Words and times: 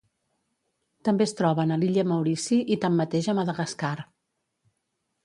També 1.09 1.27
es 1.27 1.33
troben 1.41 1.73
a 1.75 1.77
l'illa 1.81 2.05
Maurici 2.11 2.59
i 2.77 2.79
tanmateix 2.87 3.29
a 3.35 3.37
Madagascar. 3.41 3.93